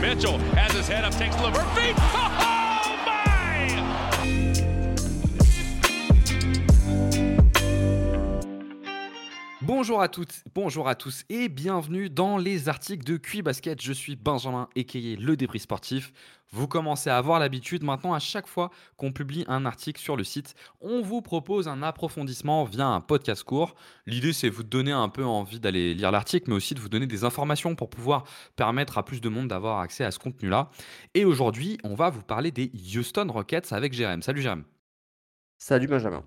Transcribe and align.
Mitchell 0.00 0.38
has 0.56 0.72
his 0.72 0.88
head 0.88 1.04
up, 1.04 1.12
takes. 1.14 1.36
Oh 1.36 2.34
my! 2.38 2.59
Bonjour 9.72 10.02
à 10.02 10.08
toutes, 10.08 10.42
bonjour 10.52 10.88
à 10.88 10.96
tous 10.96 11.22
et 11.28 11.48
bienvenue 11.48 12.10
dans 12.10 12.38
les 12.38 12.68
articles 12.68 13.04
de 13.04 13.16
QI 13.16 13.40
Basket. 13.40 13.80
Je 13.80 13.92
suis 13.92 14.16
Benjamin 14.16 14.68
Écaillé, 14.74 15.14
le 15.14 15.36
débris 15.36 15.60
sportif. 15.60 16.12
Vous 16.50 16.66
commencez 16.66 17.08
à 17.08 17.16
avoir 17.16 17.38
l'habitude 17.38 17.84
maintenant 17.84 18.12
à 18.12 18.18
chaque 18.18 18.48
fois 18.48 18.72
qu'on 18.96 19.12
publie 19.12 19.44
un 19.46 19.64
article 19.64 20.00
sur 20.00 20.16
le 20.16 20.24
site, 20.24 20.56
on 20.80 21.02
vous 21.02 21.22
propose 21.22 21.68
un 21.68 21.84
approfondissement 21.84 22.64
via 22.64 22.88
un 22.88 23.00
podcast 23.00 23.44
court. 23.44 23.76
L'idée 24.06 24.32
c'est 24.32 24.48
vous 24.48 24.64
donner 24.64 24.90
un 24.90 25.08
peu 25.08 25.24
envie 25.24 25.60
d'aller 25.60 25.94
lire 25.94 26.10
l'article 26.10 26.50
mais 26.50 26.56
aussi 26.56 26.74
de 26.74 26.80
vous 26.80 26.88
donner 26.88 27.06
des 27.06 27.22
informations 27.22 27.76
pour 27.76 27.90
pouvoir 27.90 28.24
permettre 28.56 28.98
à 28.98 29.04
plus 29.04 29.20
de 29.20 29.28
monde 29.28 29.46
d'avoir 29.46 29.78
accès 29.78 30.02
à 30.02 30.10
ce 30.10 30.18
contenu-là. 30.18 30.68
Et 31.14 31.24
aujourd'hui, 31.24 31.78
on 31.84 31.94
va 31.94 32.10
vous 32.10 32.22
parler 32.22 32.50
des 32.50 32.72
Houston 32.96 33.28
Rockets 33.30 33.72
avec 33.72 33.92
Jérém. 33.92 34.20
Salut 34.20 34.42
Jérém. 34.42 34.64
Salut 35.58 35.86
Benjamin. 35.86 36.24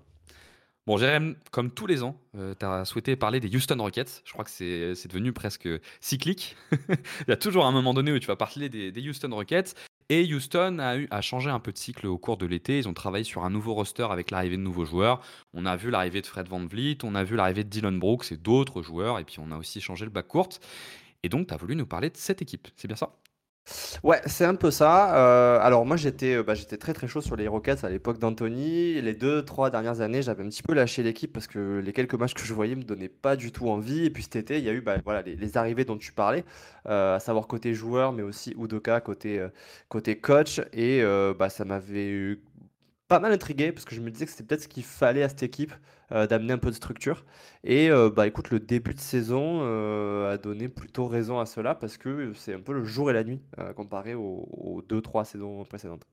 Bon, 0.86 0.98
Jérém, 0.98 1.34
comme 1.50 1.70
tous 1.70 1.86
les 1.86 2.02
ans, 2.02 2.20
tu 2.34 2.66
as 2.66 2.84
souhaité 2.84 3.16
parler 3.16 3.40
des 3.40 3.54
Houston 3.54 3.76
Rockets. 3.78 4.22
Je 4.26 4.32
crois 4.32 4.44
que 4.44 4.50
c'est 4.50 5.08
devenu 5.08 5.32
presque 5.32 5.66
cyclique. 6.00 6.56
Il 6.72 7.28
y 7.28 7.32
a 7.32 7.38
toujours 7.38 7.64
un 7.64 7.72
moment 7.72 7.94
donné 7.94 8.12
où 8.12 8.18
tu 8.18 8.26
vas 8.26 8.36
parler 8.36 8.68
des, 8.68 9.08
Houston 9.08 9.30
Rockets. 9.32 9.74
Et 10.10 10.22
Houston 10.34 10.78
a, 10.80 10.98
eu, 10.98 11.08
a 11.10 11.22
changé 11.22 11.48
un 11.48 11.58
peu 11.58 11.72
de 11.72 11.78
cycle 11.78 12.06
au 12.06 12.18
cours 12.18 12.36
de 12.36 12.44
l'été. 12.44 12.76
Ils 12.76 12.86
ont 12.86 12.92
travaillé 12.92 13.24
sur 13.24 13.44
un 13.44 13.50
nouveau 13.50 13.72
roster 13.72 14.06
avec 14.10 14.30
l'arrivée 14.30 14.58
de 14.58 14.62
nouveaux 14.62 14.84
joueurs. 14.84 15.22
On 15.54 15.64
a 15.64 15.74
vu 15.74 15.90
l'arrivée 15.90 16.20
de 16.20 16.26
Fred 16.26 16.48
Van 16.48 16.66
Vliet, 16.66 16.98
on 17.02 17.14
a 17.14 17.24
vu 17.24 17.36
l'arrivée 17.36 17.64
de 17.64 17.70
Dylan 17.70 17.98
Brooks 17.98 18.30
et 18.30 18.36
d'autres 18.36 18.82
joueurs. 18.82 19.18
Et 19.18 19.24
puis 19.24 19.36
on 19.38 19.50
a 19.52 19.56
aussi 19.56 19.80
changé 19.80 20.04
le 20.04 20.10
backcourt. 20.10 20.50
Et 21.22 21.30
donc, 21.30 21.46
tu 21.46 21.54
as 21.54 21.56
voulu 21.56 21.76
nous 21.76 21.86
parler 21.86 22.10
de 22.10 22.18
cette 22.18 22.42
équipe. 22.42 22.68
C'est 22.76 22.88
bien 22.88 22.96
ça? 22.98 23.16
Ouais, 24.02 24.20
c'est 24.26 24.44
un 24.44 24.54
peu 24.54 24.70
ça. 24.70 25.16
Euh, 25.16 25.58
alors 25.60 25.86
moi 25.86 25.96
j'étais 25.96 26.34
euh, 26.36 26.42
bah, 26.42 26.54
j'étais 26.54 26.76
très 26.76 26.92
très 26.92 27.08
chaud 27.08 27.22
sur 27.22 27.34
les 27.34 27.48
Rockets 27.48 27.84
à 27.84 27.88
l'époque 27.88 28.18
d'Anthony. 28.18 29.00
Les 29.00 29.14
deux, 29.14 29.42
trois 29.44 29.70
dernières 29.70 30.00
années, 30.02 30.20
j'avais 30.22 30.44
un 30.44 30.48
petit 30.48 30.62
peu 30.62 30.74
lâché 30.74 31.02
l'équipe 31.02 31.32
parce 31.32 31.46
que 31.46 31.80
les 31.84 31.92
quelques 31.94 32.14
matchs 32.14 32.34
que 32.34 32.44
je 32.44 32.52
voyais 32.52 32.74
me 32.74 32.82
donnaient 32.82 33.08
pas 33.08 33.36
du 33.36 33.52
tout 33.52 33.68
envie. 33.70 34.04
Et 34.04 34.10
puis 34.10 34.22
cet 34.24 34.36
été, 34.36 34.58
il 34.58 34.64
y 34.64 34.68
a 34.68 34.72
eu 34.72 34.82
bah, 34.82 34.96
les, 35.24 35.56
arrivées 35.56 35.84
dont 35.86 35.96
tu 35.96 36.12
parlais, 36.12 36.44
euh, 36.86 37.16
à 37.16 37.20
savoir 37.20 37.46
côté 37.46 37.72
joueur, 37.74 38.12
mais 38.12 38.22
aussi 38.22 38.54
Udoka 38.58 39.00
côté, 39.00 39.46
côté 39.88 40.18
coach. 40.18 40.60
Et 40.74 41.02
bah, 41.38 41.48
ça 41.48 41.64
m'avait 41.64 42.08
eu 42.08 42.42
pas 43.08 43.20
mal 43.20 43.32
intrigué 43.32 43.72
parce 43.72 43.84
que 43.84 43.94
je 43.94 44.00
me 44.00 44.10
disais 44.10 44.24
que 44.26 44.30
c'était 44.30 44.44
peut-être 44.44 44.62
ce 44.62 44.68
qu'il 44.68 44.84
fallait 44.84 45.22
à 45.22 45.28
cette 45.28 45.42
équipe 45.42 45.72
euh, 46.12 46.26
d'amener 46.26 46.52
un 46.52 46.58
peu 46.58 46.70
de 46.70 46.74
structure. 46.74 47.24
Et 47.62 47.90
euh, 47.90 48.10
bah 48.10 48.26
écoute, 48.26 48.50
le 48.50 48.60
début 48.60 48.94
de 48.94 49.00
saison 49.00 49.60
euh, 49.62 50.32
a 50.32 50.38
donné 50.38 50.68
plutôt 50.68 51.06
raison 51.06 51.38
à 51.38 51.46
cela 51.46 51.74
parce 51.74 51.96
que 51.96 52.32
c'est 52.34 52.54
un 52.54 52.60
peu 52.60 52.72
le 52.72 52.84
jour 52.84 53.10
et 53.10 53.12
la 53.12 53.24
nuit 53.24 53.40
comparé 53.76 54.14
aux, 54.14 54.48
aux 54.50 54.82
deux, 54.82 55.00
trois 55.00 55.24
saisons 55.24 55.64
précédentes. 55.64 56.04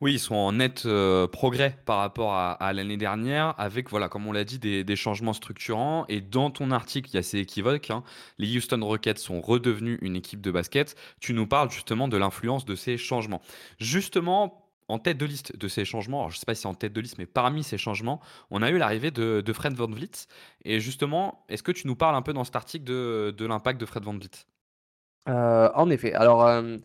Oui, 0.00 0.14
ils 0.14 0.18
sont 0.18 0.34
en 0.34 0.52
net 0.52 0.88
progrès 1.30 1.76
par 1.84 1.98
rapport 1.98 2.32
à, 2.32 2.52
à 2.52 2.72
l'année 2.72 2.96
dernière, 2.96 3.54
avec, 3.58 3.90
voilà, 3.90 4.08
comme 4.08 4.26
on 4.26 4.32
l'a 4.32 4.44
dit, 4.44 4.58
des, 4.58 4.82
des 4.82 4.96
changements 4.96 5.34
structurants. 5.34 6.06
Et 6.08 6.22
dans 6.22 6.50
ton 6.50 6.70
article, 6.70 7.10
il 7.10 7.16
y 7.16 7.18
a 7.18 7.22
ces 7.22 7.36
équivoques. 7.40 7.90
hein. 7.90 8.02
Les 8.38 8.56
Houston 8.56 8.80
Rockets 8.82 9.18
sont 9.18 9.42
redevenus 9.42 9.98
une 10.00 10.16
équipe 10.16 10.40
de 10.40 10.50
basket. 10.50 10.96
Tu 11.20 11.34
nous 11.34 11.46
parles 11.46 11.70
justement 11.70 12.08
de 12.08 12.16
l'influence 12.16 12.64
de 12.64 12.76
ces 12.76 12.96
changements. 12.96 13.42
Justement, 13.78 14.69
en 14.90 14.98
tête 14.98 15.18
de 15.18 15.26
liste 15.26 15.56
de 15.56 15.68
ces 15.68 15.84
changements, 15.84 16.28
je 16.28 16.36
ne 16.36 16.38
sais 16.38 16.46
pas 16.46 16.54
si 16.54 16.62
c'est 16.62 16.68
en 16.68 16.74
tête 16.74 16.92
de 16.92 17.00
liste, 17.00 17.18
mais 17.18 17.26
parmi 17.26 17.62
ces 17.62 17.78
changements, 17.78 18.20
on 18.50 18.62
a 18.62 18.70
eu 18.70 18.78
l'arrivée 18.78 19.10
de, 19.10 19.52
Fred 19.52 19.74
Van 19.74 19.86
Vliet. 19.86 20.10
Et 20.64 20.80
justement, 20.80 21.44
est-ce 21.48 21.62
que 21.62 21.72
tu 21.72 21.86
nous 21.86 21.96
parles 21.96 22.16
un 22.16 22.22
peu 22.22 22.32
dans 22.32 22.44
cet 22.44 22.56
article 22.56 22.84
de, 22.84 23.46
l'impact 23.46 23.80
de 23.80 23.86
Fred 23.86 24.04
Van 24.04 24.14
Vliet? 24.14 24.30
Euh, 25.28 25.68
en 25.74 25.90
effet. 25.90 26.14
Alors, 26.14 26.46
euh, 26.46 26.78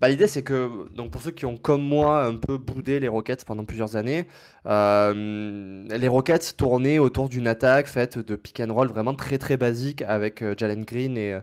bah, 0.00 0.08
l'idée, 0.08 0.26
c'est 0.26 0.42
que, 0.42 0.88
donc 0.92 1.12
pour 1.12 1.22
ceux 1.22 1.30
qui 1.30 1.46
ont, 1.46 1.56
comme 1.56 1.82
moi, 1.82 2.24
un 2.24 2.34
peu 2.34 2.58
boudé 2.58 2.98
les 2.98 3.08
Rockets 3.08 3.44
pendant 3.44 3.64
plusieurs 3.64 3.94
années, 3.96 4.26
euh, 4.66 5.86
les 5.88 6.08
Rockets 6.08 6.56
tournaient 6.56 6.98
autour 6.98 7.28
d'une 7.28 7.46
attaque 7.46 7.86
faite 7.86 8.18
de 8.18 8.34
pick 8.34 8.60
and 8.60 8.74
roll 8.74 8.88
vraiment 8.88 9.14
très 9.14 9.38
très 9.38 9.56
basique 9.56 10.02
avec 10.02 10.44
Jalen 10.58 10.84
Green 10.84 11.16
et, 11.16 11.38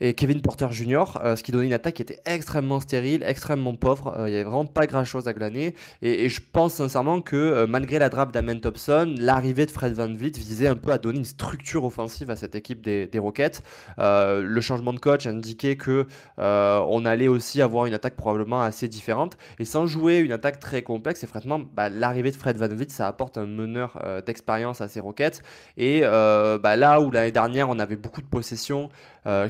et 0.00 0.14
Kevin 0.14 0.40
Porter 0.40 0.68
Jr., 0.70 1.04
euh, 1.22 1.36
ce 1.36 1.42
qui 1.42 1.52
donnait 1.52 1.66
une 1.66 1.72
attaque 1.72 1.94
qui 1.94 2.02
était 2.02 2.20
extrêmement 2.24 2.80
stérile, 2.80 3.22
extrêmement 3.26 3.74
pauvre. 3.74 4.14
Euh, 4.16 4.28
il 4.28 4.32
n'y 4.32 4.36
avait 4.36 4.44
vraiment 4.44 4.66
pas 4.66 4.86
grand-chose 4.86 5.26
à 5.26 5.32
glaner. 5.32 5.74
Et, 6.02 6.28
je 6.28 6.40
pense 6.52 6.74
sincèrement 6.74 7.20
que 7.20 7.36
euh, 7.36 7.66
malgré 7.66 7.98
la 7.98 8.08
draft 8.08 8.32
d'Amen 8.32 8.60
Thompson, 8.60 9.14
l'arrivée 9.18 9.66
de 9.66 9.70
Fred 9.70 9.94
Van 9.94 10.12
Vliet 10.12 10.32
visait 10.36 10.68
un 10.68 10.76
peu 10.76 10.92
à 10.92 10.98
donner 10.98 11.18
une 11.18 11.24
structure 11.24 11.84
offensive 11.84 12.30
à 12.30 12.36
cette 12.36 12.54
équipe 12.54 12.82
des, 12.82 13.08
Rockets. 13.18 13.62
Le 13.98 14.60
changement 14.60 14.92
de 14.92 15.00
coach 15.00 15.26
indiquait 15.26 15.76
que 15.76 16.06
on 16.36 17.04
allait 17.04 17.26
aussi 17.26 17.60
avoir 17.60 17.86
une 17.86 17.94
attaque 17.94 18.14
probablement 18.14 18.62
assez 18.62 18.86
différente. 18.86 19.36
Et 19.58 19.64
sans 19.64 19.86
jouer 19.86 20.18
une 20.18 20.30
attaque 20.30 20.60
très 20.60 20.82
complexe, 20.82 21.24
et 21.24 21.26
franchement, 21.26 21.60
bah, 21.74 21.88
l'arrivée 21.88 22.30
de 22.30 22.36
Fred 22.36 22.56
Van 22.58 22.68
Vliet, 22.68 22.90
ça 22.90 23.08
apporte 23.08 23.38
un 23.38 23.46
meneur 23.46 23.98
d'expérience 24.24 24.80
à 24.80 24.88
ces 24.88 25.00
Rockets. 25.00 25.42
Et 25.76 26.02
bah, 26.02 26.76
là 26.76 27.00
où 27.00 27.10
l'année 27.10 27.32
dernière, 27.32 27.68
on 27.68 27.78
avait 27.78 27.96
beaucoup 27.96 28.22
de 28.22 28.28
possessions 28.28 28.88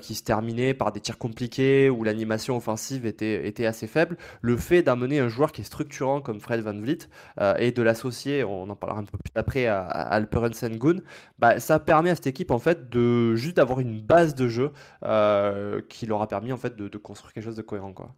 qui 0.00 0.14
se 0.14 0.22
terminaient 0.22 0.37
par 0.74 0.92
des 0.92 1.00
tirs 1.00 1.18
compliqués, 1.18 1.90
où 1.90 2.04
l'animation 2.04 2.56
offensive 2.56 3.06
était, 3.06 3.46
était 3.46 3.66
assez 3.66 3.86
faible, 3.86 4.16
le 4.40 4.56
fait 4.56 4.82
d'amener 4.82 5.18
un 5.20 5.28
joueur 5.28 5.52
qui 5.52 5.62
est 5.62 5.64
structurant 5.64 6.20
comme 6.20 6.40
Fred 6.40 6.60
Van 6.60 6.78
Vliet 6.78 7.08
euh, 7.40 7.54
et 7.58 7.72
de 7.72 7.82
l'associer, 7.82 8.44
on 8.44 8.68
en 8.68 8.76
parlera 8.76 9.00
un 9.00 9.04
peu 9.04 9.18
plus 9.18 9.30
après, 9.34 9.66
à, 9.66 9.84
à 9.84 10.14
Alperen 10.14 10.52
Sengun, 10.52 11.00
bah, 11.38 11.60
ça 11.60 11.78
permet 11.78 12.10
à 12.10 12.14
cette 12.14 12.26
équipe 12.26 12.50
en 12.50 12.58
fait 12.58 12.88
de 12.90 13.34
juste 13.36 13.56
d'avoir 13.56 13.80
une 13.80 14.00
base 14.00 14.34
de 14.34 14.48
jeu 14.48 14.72
euh, 15.04 15.80
qui 15.88 16.06
leur 16.06 16.22
a 16.22 16.28
permis 16.28 16.52
en 16.52 16.56
fait 16.56 16.76
de, 16.76 16.88
de 16.88 16.98
construire 16.98 17.32
quelque 17.32 17.44
chose 17.44 17.56
de 17.56 17.62
cohérent 17.62 17.92
quoi. 17.92 18.14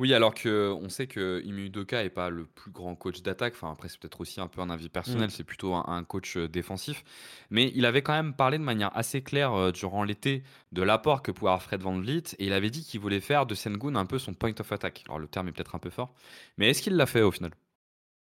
Oui, 0.00 0.14
alors 0.14 0.32
que 0.34 0.72
on 0.72 0.88
sait 0.88 1.06
que 1.06 1.42
Ime 1.44 1.58
Udoka 1.58 2.02
est 2.02 2.08
pas 2.10 2.30
le 2.30 2.46
plus 2.46 2.70
grand 2.70 2.96
coach 2.96 3.20
d'attaque. 3.22 3.52
Enfin, 3.54 3.70
après, 3.70 3.88
c'est 3.90 4.00
peut-être 4.00 4.20
aussi 4.22 4.40
un 4.40 4.48
peu 4.48 4.62
un 4.62 4.70
avis 4.70 4.86
Mm. 4.86 4.88
personnel. 4.88 5.30
C'est 5.30 5.44
plutôt 5.44 5.74
un, 5.74 5.84
un 5.86 6.04
coach 6.04 6.38
euh, 6.38 6.48
défensif. 6.48 7.04
Mais 7.50 7.70
il 7.74 7.84
avait 7.84 8.00
quand 8.02 8.14
même 8.14 8.32
parlé 8.34 8.56
de 8.58 8.62
manière 8.64 8.96
assez 8.96 9.22
claire 9.22 9.52
euh, 9.52 9.72
durant 9.72 10.02
l'été 10.02 10.42
de 10.72 10.82
l'apport 10.82 11.22
que 11.22 11.30
pouvait 11.30 11.50
avoir 11.50 11.62
Fred 11.62 11.82
Van 11.82 11.98
Vliet. 12.00 12.22
Et 12.38 12.46
il 12.46 12.52
avait 12.54 12.70
dit 12.70 12.82
qu'il 12.84 12.98
voulait 13.00 13.20
faire 13.20 13.44
de 13.46 13.54
Sengun 13.54 13.94
un 13.94 14.06
peu 14.06 14.18
son 14.18 14.32
point 14.34 14.54
of 14.58 14.72
attack. 14.72 15.04
Alors, 15.06 15.18
le 15.18 15.28
terme 15.28 15.48
est 15.48 15.52
peut-être 15.52 15.74
un 15.74 15.78
peu 15.78 15.90
fort. 15.90 16.14
Mais 16.56 16.70
est-ce 16.70 16.80
qu'il 16.82 16.96
l'a 16.96 17.06
fait 17.06 17.22
au 17.22 17.30
final? 17.30 17.52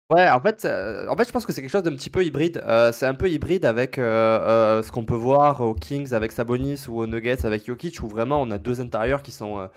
Ouais, 0.08 0.30
en 0.30 0.40
fait, 0.40 0.64
heu, 0.64 1.08
en 1.10 1.16
fait, 1.16 1.24
je 1.26 1.32
pense 1.32 1.44
que 1.44 1.52
c'est 1.52 1.60
quelque 1.62 1.70
chose 1.72 1.82
d'un 1.82 1.96
petit 1.96 2.10
peu 2.10 2.24
hybride. 2.24 2.62
Heu, 2.64 2.90
c'est 2.92 3.06
un 3.06 3.14
peu 3.14 3.28
hybride 3.28 3.64
avec, 3.64 3.98
heu, 3.98 4.80
ce 4.84 4.92
qu'on 4.92 5.04
peut 5.04 5.16
voir 5.16 5.60
aux 5.62 5.74
Kings 5.74 6.12
avec 6.14 6.30
Sabonis 6.30 6.84
ou 6.88 7.00
aux 7.00 7.08
Nuggets 7.08 7.44
avec 7.44 7.66
Jokic, 7.66 8.00
où 8.04 8.06
vraiment 8.08 8.40
on 8.40 8.52
a 8.52 8.58
2 8.58 8.80
intérieurs 8.80 9.22
qui 9.24 9.32
sont, 9.32 9.68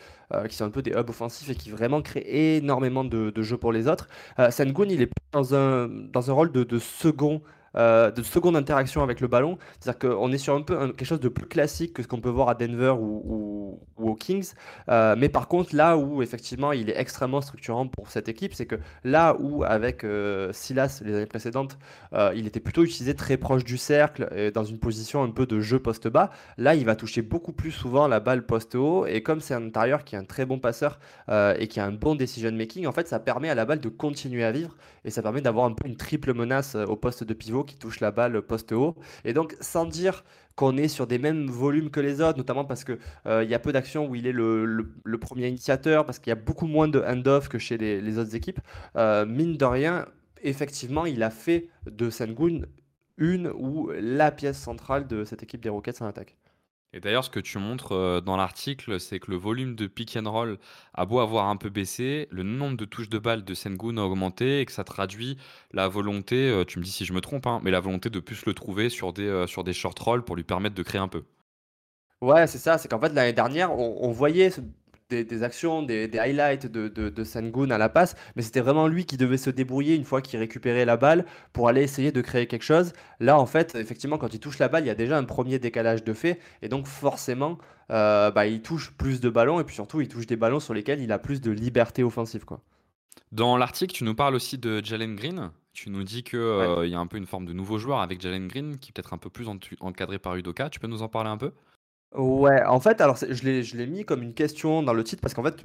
qui 0.47 0.55
sont 0.55 0.65
un 0.65 0.69
peu 0.69 0.83
des 0.83 0.91
hubs 0.91 1.09
offensifs 1.09 1.49
et 1.49 1.55
qui 1.55 1.71
vraiment 1.71 2.03
créent 2.03 2.57
énormément 2.57 3.03
de 3.03 3.31
de 3.31 3.41
jeux 3.41 3.57
pour 3.57 3.71
les 3.71 3.87
autres. 3.87 4.07
Heu, 4.39 4.51
Sengun, 4.51 4.85
il 4.89 5.01
est 5.01 5.07
plus 5.07 5.15
dans 5.31 5.55
un 5.55 5.87
dans 5.87 6.29
un 6.29 6.33
rôle 6.33 6.51
de 6.51 6.63
de 6.63 6.77
second, 6.77 7.41
heu, 7.75 8.11
de 8.11 8.23
seconde 8.23 8.55
interaction 8.55 9.03
avec 9.03 9.21
le 9.21 9.27
ballon. 9.27 9.57
C'est-à-dire 9.79 9.99
qu'on 10.09 10.31
est 10.31 10.37
sur 10.37 10.55
un 10.55 10.61
peu 10.61 10.77
quelque 10.87 11.05
chose 11.05 11.19
de 11.19 11.29
plus 11.29 11.45
classique 11.47 11.93
que 11.93 12.03
ce 12.03 12.07
qu'on 12.07 12.21
peut 12.21 12.29
voir 12.29 12.49
à 12.49 12.55
Denver 12.55 12.95
ou 12.99 13.79
aux 13.97 14.15
Kings. 14.15 14.53
Heu, 14.89 15.15
mais 15.17 15.29
par 15.29 15.47
contre, 15.47 15.75
là 15.75 15.97
où 15.97 16.21
effectivement 16.21 16.71
il 16.71 16.89
est 16.89 16.97
extrêmement 16.99 17.41
structurant 17.41 17.87
pour 17.87 18.09
cette 18.09 18.29
équipe, 18.29 18.53
c'est 18.53 18.65
que 18.65 18.75
là 19.03 19.35
où 19.39 19.63
avec, 19.63 20.03
heu, 20.03 20.49
Silas 20.53 21.01
les 21.05 21.15
années 21.15 21.25
précédentes, 21.25 21.77
il 22.35 22.47
était 22.47 22.59
plutôt 22.59 22.83
utilisé 22.83 23.15
très 23.15 23.37
proche 23.37 23.63
du 23.63 23.77
cercle 23.77 24.29
et 24.35 24.51
dans 24.51 24.63
une 24.63 24.79
position 24.79 25.23
un 25.23 25.29
peu 25.31 25.45
de 25.45 25.59
jeu 25.59 25.79
poste 25.79 26.07
bas, 26.07 26.31
là 26.57 26.75
il 26.75 26.85
va 26.85 26.95
toucher 26.95 27.21
beaucoup 27.21 27.53
plus 27.53 27.71
souvent 27.71 28.07
la 28.07 28.19
balle 28.19 28.45
poste 28.45 28.75
haut 28.75 29.05
et 29.05 29.21
comme 29.23 29.41
c'est 29.41 29.53
un 29.53 29.65
intérieur 29.65 30.03
qui 30.03 30.15
est 30.15 30.17
un 30.17 30.25
très 30.25 30.45
bon 30.45 30.59
passeur, 30.59 30.99
et 31.57 31.67
qui 31.67 31.79
a 31.79 31.85
un 31.85 31.91
bon 31.91 32.15
decision 32.15 32.51
making, 32.51 32.87
en 32.87 32.91
fait 32.91 33.07
ça 33.07 33.19
permet 33.19 33.49
à 33.49 33.55
la 33.55 33.65
balle 33.65 33.79
de 33.79 33.89
continuer 33.89 34.43
à 34.43 34.51
vivre 34.51 34.75
et 35.05 35.11
ça 35.11 35.21
permet 35.21 35.41
d'avoir 35.41 35.65
un 35.65 35.73
peu 35.73 35.87
une 35.87 35.97
triple 35.97 36.33
menace, 36.33 36.75
au 36.75 36.95
poste 36.95 37.23
de 37.23 37.33
pivot 37.33 37.58
qui 37.63 37.77
touche 37.77 37.99
la 37.99 38.11
balle 38.11 38.41
poste 38.41 38.71
haut 38.71 38.95
et 39.25 39.33
donc 39.33 39.55
sans 39.61 39.85
dire 39.85 40.23
qu'on 40.55 40.75
est 40.77 40.89
sur 40.89 41.07
des 41.07 41.19
mêmes 41.19 41.47
volumes 41.47 41.89
que 41.89 42.01
les 42.01 42.19
autres, 42.21 42.37
notamment 42.37 42.65
parce 42.65 42.83
que, 42.83 42.99
heu, 43.27 43.43
il 43.43 43.49
y 43.49 43.53
a 43.53 43.59
peu 43.59 43.71
d'actions 43.71 44.07
où 44.07 44.15
il 44.15 44.27
est 44.27 44.33
le 44.33 45.17
1er 45.17 45.47
initiateur, 45.47 46.05
parce 46.05 46.19
qu'il 46.19 46.31
y 46.31 46.33
a 46.33 46.35
beaucoup 46.35 46.67
moins 46.67 46.87
de 46.89 46.99
hand-off 46.99 47.47
que 47.47 47.57
chez 47.57 47.77
les 47.77 48.17
autres 48.17 48.35
équipes. 48.35 48.59
Heu, 48.97 49.25
mine 49.25 49.55
de 49.57 49.65
rien, 49.65 50.05
effectivement, 50.43 51.05
il 51.05 51.23
a 51.23 51.29
fait 51.29 51.69
de 51.89 52.09
Sengun 52.09 52.61
une 53.17 53.47
ou 53.55 53.89
la 53.99 54.31
pièce 54.31 54.57
centrale 54.59 55.07
de 55.07 55.23
cette 55.25 55.43
équipe 55.43 55.61
des 55.61 55.69
Rockets 55.69 56.01
en 56.01 56.07
attaque. 56.07 56.38
Et 56.91 56.99
d'ailleurs, 56.99 57.23
ce 57.23 57.29
que 57.29 57.39
tu 57.39 57.59
montres 57.59 57.91
euh, 57.91 58.19
dans 58.21 58.35
l'article, 58.35 58.99
c'est 58.99 59.19
que 59.19 59.29
le 59.29 59.37
volume 59.37 59.75
de 59.75 59.85
pick 59.87 60.17
and 60.17 60.29
roll 60.29 60.57
a 60.95 61.05
beau 61.05 61.19
avoir 61.19 61.47
un 61.47 61.55
peu 61.55 61.69
baissé, 61.69 62.27
le 62.31 62.41
nombre 62.43 62.77
de 62.77 62.85
touches 62.85 63.09
de 63.09 63.19
balle 63.19 63.43
de 63.43 63.53
Sengun 63.53 63.97
a 63.97 64.01
augmenté 64.01 64.59
et 64.61 64.65
que 64.65 64.71
ça 64.71 64.83
traduit 64.83 65.37
la 65.71 65.87
volonté, 65.87 66.49
euh, 66.49 66.65
tu 66.65 66.79
me 66.79 66.83
dis 66.83 66.91
si 66.91 67.05
je 67.05 67.13
me 67.13 67.21
trompe, 67.21 67.45
hein, 67.45 67.59
mais 67.63 67.69
la 67.71 67.79
volonté 67.79 68.09
de 68.09 68.19
plus 68.19 68.45
le 68.45 68.53
trouver 68.55 68.89
sur 68.89 69.13
des, 69.13 69.27
euh, 69.27 69.45
sur 69.45 69.63
des 69.63 69.73
short 69.73 69.97
rolls 69.99 70.23
pour 70.23 70.35
lui 70.35 70.43
permettre 70.43 70.75
de 70.75 70.83
créer 70.83 71.01
un 71.01 71.07
peu. 71.07 71.23
Ouais, 72.21 72.47
c'est 72.47 72.57
ça, 72.57 72.77
c'est 72.77 72.89
qu'en 72.89 72.99
fait, 72.99 73.13
l'année 73.13 73.33
dernière, 73.33 73.71
on 73.71 74.11
voyait 74.11 74.51
des, 75.09 75.43
actions, 75.43 75.81
des, 75.81 76.09
highlights 76.17 76.67
de, 76.67 76.87
de, 76.87 77.09
de 77.09 77.23
Sengun 77.23 77.71
à 77.71 77.77
la 77.77 77.89
passe, 77.89 78.15
mais 78.35 78.41
c'était 78.41 78.61
vraiment 78.61 78.87
lui 78.87 79.05
qui 79.05 79.17
devait 79.17 79.37
se 79.37 79.49
débrouiller 79.49 79.95
une 79.95 80.03
fois 80.03 80.21
qu'il 80.21 80.39
récupérait 80.39 80.85
la 80.85 80.97
balle 80.97 81.25
pour 81.53 81.67
aller 81.67 81.81
essayer 81.81 82.11
de 82.11 82.21
créer 82.21 82.47
quelque 82.47 82.63
chose. 82.63 82.93
Là, 83.19 83.39
en 83.39 83.45
fait, 83.45 83.75
effectivement, 83.75 84.17
quand 84.17 84.33
il 84.33 84.39
touche 84.39 84.59
la 84.59 84.67
balle, 84.67 84.83
il 84.83 84.87
y 84.87 84.91
a 84.91 84.95
déjà 84.95 85.17
un 85.17 85.23
premier 85.23 85.59
décalage 85.59 86.03
de 86.03 86.13
fait, 86.13 86.39
et 86.61 86.69
donc 86.69 86.87
forcément, 86.87 87.57
euh, 87.91 88.31
bah, 88.31 88.45
il 88.47 88.61
touche 88.61 88.91
plus 88.91 89.19
de 89.19 89.29
ballons, 89.29 89.59
et 89.59 89.63
puis 89.63 89.75
surtout, 89.75 90.01
il 90.01 90.07
touche 90.07 90.27
des 90.27 90.37
ballons 90.37 90.59
sur 90.59 90.73
lesquels 90.73 91.01
il 91.01 91.11
a 91.11 91.19
plus 91.19 91.41
de 91.41 91.51
liberté 91.51 92.03
offensive. 92.03 92.45
Quoi. 92.45 92.61
Dans 93.31 93.57
l'article, 93.57 93.93
tu 93.93 94.03
nous 94.03 94.15
parles 94.15 94.35
aussi 94.35 94.57
de 94.57 94.83
Jalen 94.83 95.15
Green. 95.15 95.51
Tu 95.73 95.89
nous 95.89 96.03
dis 96.03 96.23
qu'il 96.23 96.39
euh, 96.39 96.87
y 96.87 96.95
a 96.95 96.99
un 96.99 97.07
peu 97.07 97.17
une 97.17 97.27
forme 97.27 97.45
de 97.45 97.53
nouveau 97.53 97.77
joueur 97.77 97.99
avec 97.99 98.21
Jalen 98.21 98.47
Green, 98.47 98.77
qui 98.77 98.89
est 98.89 98.91
peut-être 98.91 99.13
un 99.13 99.17
peu 99.17 99.29
plus 99.29 99.47
encadré 99.79 100.19
par 100.19 100.35
Udoka. 100.35 100.69
Tu 100.69 100.79
peux 100.79 100.87
nous 100.87 101.03
en 101.03 101.09
parler 101.09 101.29
un 101.29 101.37
peu? 101.37 101.51
Ouais, 102.15 102.63
en 102.65 102.79
fait, 102.79 103.01
alors 103.01 103.17
je 103.17 103.77
l'ai 103.77 103.85
mis 103.85 104.03
comme 104.03 104.23
une 104.23 104.33
question 104.33 104.81
dans 104.81 104.93
le 104.93 105.03
titre 105.03 105.21
parce 105.21 105.35
qu'en 105.35 105.43
fait, 105.43 105.63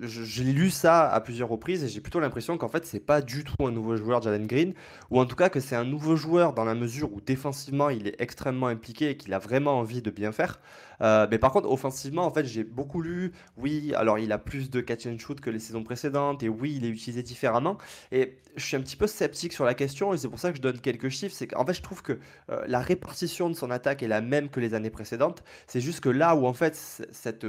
j'ai 0.00 0.42
lu 0.44 0.70
ça 0.70 1.06
à 1.10 1.20
plusieurs 1.20 1.50
reprises 1.50 1.84
et 1.84 1.88
j'ai 1.88 2.00
plutôt 2.00 2.20
l'impression 2.20 2.56
qu'en 2.56 2.68
fait, 2.68 2.86
c'est 2.86 3.00
pas 3.00 3.20
du 3.20 3.44
tout 3.44 3.66
un 3.66 3.70
nouveau 3.70 3.94
joueur 3.96 4.22
Jalen 4.22 4.46
Green 4.46 4.72
ou 5.10 5.20
en 5.20 5.26
tout 5.26 5.36
cas 5.36 5.50
que 5.50 5.60
c'est 5.60 5.76
un 5.76 5.84
nouveau 5.84 6.16
joueur 6.16 6.54
dans 6.54 6.64
la 6.64 6.74
mesure 6.74 7.12
où 7.12 7.20
défensivement, 7.20 7.90
il 7.90 8.06
est 8.08 8.18
extrêmement 8.18 8.68
impliqué 8.68 9.10
et 9.10 9.16
qu'il 9.18 9.34
a 9.34 9.38
vraiment 9.38 9.78
envie 9.78 10.00
de 10.00 10.10
bien 10.10 10.32
faire. 10.32 10.58
Euh, 11.02 11.26
mais 11.30 11.38
par 11.38 11.52
contre, 11.52 11.68
offensivement, 11.70 12.24
en 12.24 12.30
fait, 12.30 12.44
j'ai 12.44 12.64
beaucoup 12.64 13.00
lu, 13.02 13.32
oui, 13.56 13.92
alors 13.94 14.18
il 14.18 14.32
a 14.32 14.38
plus 14.38 14.70
de 14.70 14.80
catch 14.80 15.06
and 15.06 15.18
shoot 15.18 15.40
que 15.40 15.50
les 15.50 15.58
saisons 15.58 15.82
précédentes, 15.84 16.42
et 16.42 16.48
oui, 16.48 16.74
il 16.76 16.84
est 16.84 16.90
utilisé 16.90 17.22
différemment. 17.22 17.78
Et 18.12 18.38
je 18.56 18.64
suis 18.64 18.76
un 18.76 18.80
petit 18.80 18.96
peu 18.96 19.06
sceptique 19.06 19.52
sur 19.52 19.64
la 19.64 19.74
question, 19.74 20.12
et 20.14 20.18
c'est 20.18 20.28
pour 20.28 20.38
ça 20.38 20.50
que 20.50 20.56
je 20.56 20.62
donne 20.62 20.80
quelques 20.80 21.08
chiffres. 21.08 21.34
C'est 21.34 21.46
qu'en 21.46 21.64
fait, 21.64 21.74
je 21.74 21.82
trouve 21.82 22.02
que 22.02 22.18
euh, 22.50 22.64
la 22.66 22.80
répartition 22.80 23.48
de 23.50 23.54
son 23.54 23.70
attaque 23.70 24.02
est 24.02 24.08
la 24.08 24.20
même 24.20 24.48
que 24.48 24.60
les 24.60 24.74
années 24.74 24.90
précédentes. 24.90 25.42
C'est 25.66 25.80
juste 25.80 26.00
que 26.00 26.08
là 26.08 26.34
où, 26.36 26.46
en 26.46 26.54
fait, 26.54 26.74
cette 27.12 27.46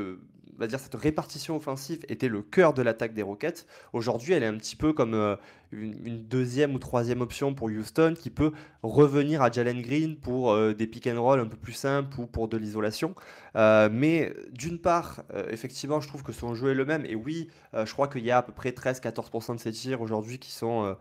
va 0.59 0.67
dire, 0.67 0.79
cette 0.79 0.95
répartition 0.95 1.55
offensive 1.55 1.99
était 2.09 2.27
le 2.27 2.41
cœur 2.41 2.73
de 2.73 2.81
l'attaque 2.81 3.13
des 3.13 3.21
Rockets. 3.21 3.65
Aujourd'hui, 3.93 4.33
elle 4.33 4.43
est 4.43 4.47
un 4.47 4.57
petit 4.57 4.75
peu 4.75 4.93
comme 4.93 5.13
euh, 5.13 5.35
une, 5.71 6.23
deuxième 6.27 6.75
ou 6.75 6.79
troisième 6.79 7.21
option 7.21 7.53
pour 7.53 7.67
Houston 7.67 8.13
qui 8.19 8.29
peut 8.29 8.51
revenir 8.83 9.41
à 9.41 9.49
Jalen 9.49 9.81
Green 9.81 10.17
pour 10.17 10.51
euh, 10.51 10.73
des 10.73 10.85
pick 10.85 11.07
and 11.07 11.21
roll 11.21 11.39
un 11.39 11.45
peu 11.45 11.57
plus 11.57 11.73
simples 11.73 12.19
ou 12.19 12.27
pour 12.27 12.49
de 12.49 12.57
l'isolation. 12.57 13.15
Euh, 13.55 13.89
mais 13.91 14.33
d'une 14.51 14.79
part, 14.79 15.23
effectivement, 15.49 16.01
je 16.01 16.07
trouve 16.07 16.23
que 16.23 16.33
son 16.33 16.53
jeu 16.53 16.71
est 16.71 16.75
le 16.75 16.85
même. 16.85 17.05
Et 17.05 17.15
oui, 17.15 17.49
je 17.73 17.91
crois 17.93 18.07
qu'il 18.07 18.25
y 18.25 18.31
a 18.31 18.37
à 18.37 18.43
peu 18.43 18.51
près 18.51 18.71
13-14% 18.71 19.55
de 19.55 19.59
ses 19.59 19.71
tirs 19.71 20.01
aujourd'hui 20.01 20.39
qui 20.39 20.51
sont... 20.51 20.95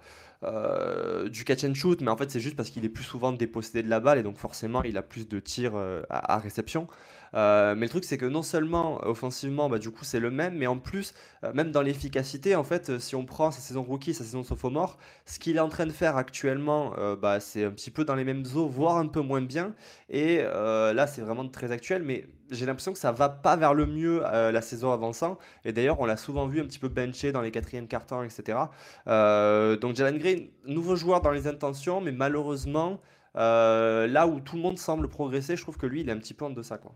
du 1.31 1.44
catch 1.44 1.64
and 1.64 1.75
shoot, 1.75 2.00
mais 2.00 2.11
en 2.11 2.16
fait 2.16 2.31
c'est 2.31 2.40
juste 2.40 2.54
parce 2.54 2.70
qu'il 2.70 2.84
est 2.84 2.88
plus 2.88 3.02
souvent 3.02 3.32
dépossédé 3.32 3.82
de 3.82 3.90
la 3.90 3.99
balle 3.99 4.19
et 4.19 4.22
donc 4.22 4.38
forcément 4.38 4.84
il 4.84 4.96
a 4.96 5.02
plus 5.02 5.26
de 5.26 5.40
tirs 5.40 5.75
à, 6.11 6.38
réception. 6.38 6.87
Euh, 7.34 7.75
mais 7.75 7.86
le 7.86 7.90
truc, 7.90 8.04
c'est 8.04 8.19
que 8.19 8.26
non 8.26 8.42
seulement 8.42 9.00
offensivement, 9.06 9.69
bah, 9.69 9.78
du 9.78 9.90
coup, 9.90 10.04
c'est 10.04 10.20
le 10.20 10.30
même, 10.30 10.56
mais 10.56 10.66
en 10.66 10.78
plus, 10.78 11.14
euh, 11.44 11.52
même 11.52 11.70
dans 11.70 11.82
l'efficacité, 11.82 12.54
en 12.56 12.64
fait, 12.64 12.90
euh, 12.90 12.98
si 12.98 13.14
on 13.16 13.25
prend 13.25 13.50
sa 13.50 13.60
saison 13.60 13.82
rookie, 13.82 14.14
sa 14.14 14.25
saison 14.25 14.42
sophomore, 14.42 14.98
ce 15.26 15.38
qu'il 15.38 15.56
est 15.56 15.60
en 15.60 15.69
train 15.69 15.86
de 15.86 15.92
faire 15.92 16.16
actuellement, 16.16 16.94
bah, 17.20 17.40
c'est 17.40 17.64
un 17.64 17.70
petit 17.70 17.90
peu 17.90 18.04
dans 18.04 18.14
les 18.14 18.25
mêmes 18.25 18.44
eaux, 18.54 18.69
voire 18.69 18.96
un 18.96 19.06
peu 19.06 19.20
moins 19.20 19.42
bien. 19.42 19.75
Et 20.08 20.38
là, 20.38 21.06
c'est 21.06 21.20
vraiment 21.22 21.46
très 21.48 21.72
actuel, 21.72 22.02
mais 22.02 22.26
j'ai 22.50 22.66
l'impression 22.66 22.92
que 22.92 22.98
ça 22.98 23.12
va 23.12 23.28
pas 23.28 23.56
vers 23.56 23.75
le 23.75 23.86
mieux 23.86 24.20
la 24.20 24.62
saison 24.62 24.92
avançant. 24.92 25.38
Et 25.64 25.72
d'ailleurs, 25.72 26.00
on 26.00 26.06
l'a 26.06 26.16
souvent 26.16 26.46
vu 26.46 26.60
un 26.60 26.64
petit 26.64 26.78
peu 26.78 26.88
benché 26.88 27.32
dans 27.32 27.42
les 27.42 27.50
quatrièmes 27.50 27.88
cartons, 27.88 28.22
etc. 28.22 28.58
donc 29.06 29.96
Jalen 29.96 30.19
Green, 30.19 30.48
nouveau 30.66 30.96
joueur 30.96 31.20
dans 31.20 31.30
les 31.30 31.46
intentions, 31.46 32.00
mais 32.00 32.12
malheureusement, 32.12 33.00
là 33.34 34.26
où 34.26 34.40
tout 34.40 34.56
le 34.56 34.62
monde 34.62 34.78
semble 34.78 35.08
progresser, 35.08 35.56
je 35.56 35.62
trouve 35.62 35.76
que 35.76 35.86
lui, 35.86 36.00
il 36.00 36.08
est 36.08 36.12
un 36.12 36.19
petit 36.19 36.34
peu 36.34 36.44
en 36.44 36.50
deçà, 36.50 36.78
quoi. 36.78 36.94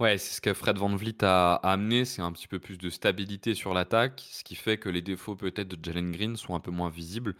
Ouais, 0.00 0.18
c'est 0.18 0.34
ce 0.34 0.40
que 0.40 0.52
Fred 0.54 0.76
Van 0.76 0.94
Vliet 0.96 1.22
a 1.22 1.54
amené, 1.54 2.04
c'est 2.04 2.20
un 2.20 2.32
petit 2.32 2.48
peu 2.48 2.58
plus 2.58 2.78
de 2.78 2.90
stabilité 2.90 3.54
sur 3.54 3.74
l'attaque, 3.74 4.24
ce 4.28 4.42
qui 4.42 4.56
fait 4.56 4.76
que 4.76 4.88
les 4.88 5.02
défauts 5.02 5.36
peut-être 5.36 5.68
de 5.68 5.78
Jalen 5.84 6.10
Green 6.10 6.36
sont 6.36 6.56
un 6.56 6.60
peu 6.60 6.72
moins 6.72 6.90
visibles 6.90 7.36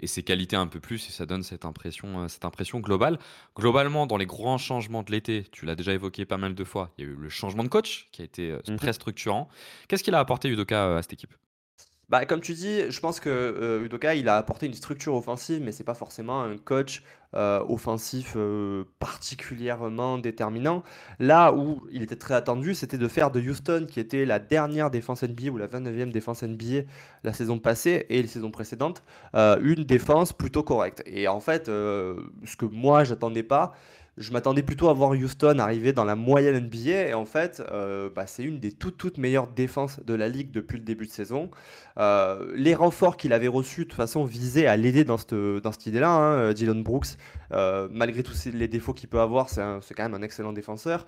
et 0.00 0.06
ses 0.06 0.22
qualités 0.22 0.56
un 0.56 0.68
peu 0.68 0.80
plus 0.80 1.06
et 1.08 1.12
ça 1.12 1.26
donne 1.26 1.42
cette 1.42 1.66
impression, 1.66 2.22
euh, 2.22 2.28
cette 2.28 2.46
impression 2.46 2.80
globale. 2.80 3.18
Globalement, 3.54 4.06
dans 4.06 4.16
les 4.16 4.24
grands 4.24 4.56
changements 4.56 5.02
de 5.02 5.12
l'été, 5.12 5.44
tu 5.52 5.66
l'as 5.66 5.74
déjà 5.74 5.92
évoqué 5.92 6.24
pas 6.24 6.38
mal 6.38 6.54
de 6.54 6.64
fois, 6.64 6.94
il 6.96 7.04
y 7.04 7.08
a 7.08 7.10
eu 7.10 7.14
le 7.14 7.28
changement 7.28 7.62
de 7.62 7.68
coach 7.68 8.08
qui 8.10 8.22
a 8.22 8.24
été 8.24 8.52
euh, 8.52 8.60
mmh 8.66 8.76
très 8.76 8.94
structurant. 8.94 9.48
Qu'est-ce 9.86 10.02
qu'il 10.02 10.14
a 10.14 10.18
apporté 10.18 10.48
Udoka 10.48 10.86
euh, 10.86 10.98
à 10.98 11.02
cette 11.02 11.12
équipe? 11.12 11.34
Bah, 12.08 12.24
comme 12.24 12.40
tu 12.40 12.54
dis, 12.54 12.90
je 12.90 13.00
pense 13.00 13.20
que 13.20 13.28
euh, 13.28 13.84
Udoka, 13.84 14.14
il 14.14 14.30
a 14.30 14.38
apporté 14.38 14.64
une 14.66 14.72
structure 14.72 15.14
offensive, 15.14 15.60
mais 15.62 15.72
c'est 15.72 15.84
pas 15.84 15.92
forcément 15.92 16.42
un 16.42 16.56
coach 16.56 17.02
euh, 17.34 17.62
offensif 17.68 18.32
euh, 18.34 18.84
particulièrement 18.98 20.16
déterminant. 20.16 20.82
Là 21.18 21.52
où 21.52 21.86
il 21.92 22.02
était 22.02 22.16
très 22.16 22.32
attendu, 22.32 22.74
c'était 22.74 22.96
de 22.96 23.08
faire 23.08 23.30
de 23.30 23.40
Houston, 23.40 23.86
qui 23.86 24.00
était 24.00 24.24
la 24.24 24.38
dernière 24.38 24.90
défense 24.90 25.22
NBA 25.22 25.50
ou 25.50 25.58
la 25.58 25.68
29e 25.68 26.10
défense 26.10 26.42
NBA 26.42 26.88
la 27.24 27.34
saison 27.34 27.58
passée 27.58 28.06
et 28.08 28.22
les 28.22 28.28
saisons 28.28 28.50
précédentes, 28.50 29.02
une 29.34 29.84
défense 29.84 30.32
plutôt 30.32 30.62
correcte. 30.62 31.02
Et 31.04 31.28
en 31.28 31.40
fait, 31.40 31.66
ce 31.66 32.56
que 32.56 32.64
moi 32.64 33.04
j'attendais 33.04 33.42
pas, 33.42 33.74
je 34.18 34.32
m'attendais 34.32 34.62
plutôt 34.62 34.88
à 34.88 34.92
voir 34.92 35.10
Houston 35.10 35.58
arriver 35.58 35.92
dans 35.92 36.04
la 36.04 36.16
moyenne 36.16 36.58
NBA 36.66 37.08
et 37.08 37.14
en 37.14 37.24
fait, 37.24 37.62
euh, 37.70 38.10
bah, 38.14 38.26
c'est 38.26 38.42
une 38.42 38.58
des 38.58 38.72
toutes, 38.72 38.96
toutes 38.96 39.18
meilleures 39.18 39.46
défenses 39.46 40.00
de 40.04 40.14
la 40.14 40.28
ligue 40.28 40.50
depuis 40.50 40.78
le 40.78 40.84
début 40.84 41.06
de 41.06 41.10
saison. 41.10 41.50
Euh, 41.98 42.52
les 42.54 42.74
renforts 42.74 43.16
qu'il 43.16 43.32
avait 43.32 43.48
reçus, 43.48 43.84
de 43.84 43.88
toute 43.88 43.96
façon, 43.96 44.24
visaient 44.24 44.66
à 44.66 44.76
l'aider 44.76 45.04
dans 45.04 45.18
cette, 45.18 45.34
dans 45.34 45.72
cette 45.72 45.86
idée-là. 45.86 46.10
Hein. 46.10 46.52
Dylan 46.52 46.82
Brooks, 46.82 47.16
euh, 47.52 47.88
malgré 47.90 48.22
tous 48.22 48.46
les 48.52 48.68
défauts 48.68 48.92
qu'il 48.92 49.08
peut 49.08 49.20
avoir, 49.20 49.48
c'est 49.48 49.94
quand 49.94 50.02
même 50.02 50.14
un 50.14 50.22
excellent 50.22 50.52
défenseur. 50.52 51.06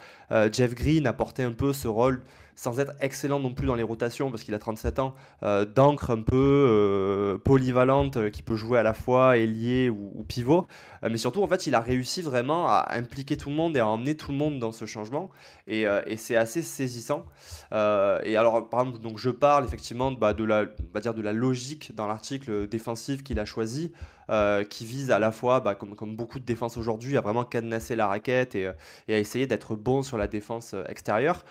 Jeff 0.52 0.74
Green 0.74 1.06
apportait 1.06 1.42
un 1.44 1.52
peu 1.52 1.72
ce 1.72 1.88
rôle 1.88 2.22
sans 2.56 2.78
être 2.80 2.92
excellent 3.00 3.40
non 3.40 3.54
plus 3.54 3.66
dans 3.66 3.74
les 3.74 3.82
rotations, 3.82 4.30
parce 4.30 4.42
qu'il 4.42 4.54
a 4.54 4.58
37 4.58 4.98
ans, 4.98 5.14
euh, 5.42 5.64
d'encre 5.64 6.10
un 6.10 6.22
peu 6.22 6.36
euh, 6.36 7.38
polyvalente, 7.38 8.16
euh, 8.16 8.30
qui 8.30 8.42
peut 8.42 8.56
jouer 8.56 8.78
à 8.78 8.82
la 8.82 8.94
fois 8.94 9.38
ailier 9.38 9.88
ou, 9.90 10.24
pivot. 10.28 10.66
mais 11.02 11.16
surtout, 11.16 11.42
en 11.42 11.48
fait, 11.48 11.66
il 11.66 11.74
a 11.74 11.80
réussi 11.80 12.22
vraiment 12.22 12.68
à 12.68 12.88
impliquer 12.90 13.36
tout 13.36 13.48
le 13.48 13.56
monde 13.56 13.76
et 13.76 13.80
à 13.80 13.86
emmener 13.86 14.16
tout 14.16 14.30
le 14.32 14.36
monde 14.36 14.58
dans 14.58 14.72
ce 14.72 14.84
changement. 14.84 15.30
Et, 15.66 15.86
c'est 16.16 16.36
assez 16.36 16.62
saisissant. 16.62 17.24
et 17.72 18.36
alors, 18.36 18.68
par 18.68 18.80
exemple, 18.80 19.00
donc 19.00 19.18
je 19.18 19.30
parle 19.30 19.64
effectivement 19.64 20.12
bah, 20.12 20.34
de, 20.34 20.44
la, 20.44 20.66
va 20.92 21.00
dire 21.00 21.14
de 21.14 21.22
la 21.22 21.32
logique 21.32 21.94
dans 21.94 22.06
l'article 22.06 22.68
défensif 22.68 23.22
qu'il 23.22 23.38
a 23.38 23.44
choisi. 23.44 23.92
Euh, 24.30 24.62
qui 24.62 24.86
vise 24.86 25.10
à 25.10 25.18
la 25.18 25.32
fois, 25.32 25.58
bah, 25.58 25.74
comme, 25.74 25.96
comme, 25.96 26.14
beaucoup 26.14 26.38
de 26.38 26.44
défenses 26.44 26.76
aujourd'hui, 26.76 27.16
à 27.16 27.20
vraiment 27.20 27.44
cadenasser 27.44 27.96
la 27.96 28.06
raquette 28.06 28.54
et, 28.54 28.66
euh, 28.66 28.72
à 29.08 29.14
essayer 29.14 29.48
d'être 29.48 29.74
bon 29.74 30.04
sur 30.04 30.16
la 30.18 30.28
défense 30.28 30.72
euh, 30.72 30.84
extérieure. 30.88 31.44